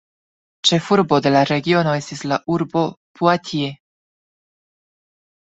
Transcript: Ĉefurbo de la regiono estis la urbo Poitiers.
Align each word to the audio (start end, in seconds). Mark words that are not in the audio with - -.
Ĉefurbo 0.69 1.19
de 1.25 1.31
la 1.35 1.43
regiono 1.49 1.93
estis 1.99 2.23
la 2.33 2.39
urbo 2.57 2.83
Poitiers. 3.21 3.79